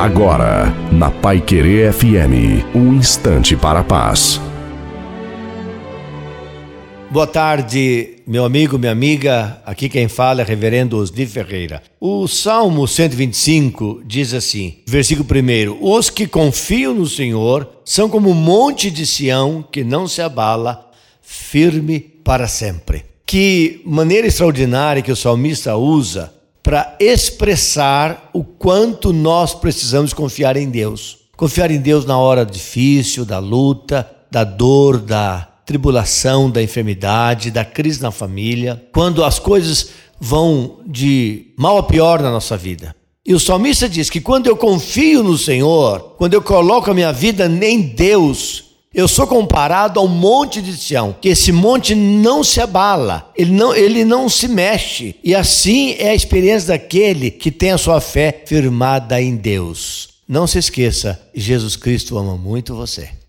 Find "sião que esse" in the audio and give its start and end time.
50.76-51.52